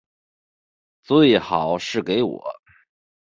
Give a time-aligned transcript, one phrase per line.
[1.03, 2.43] 最好是给我